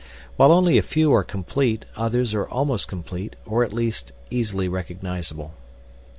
[0.35, 5.53] While only a few are complete others are almost complete or at least easily recognizable.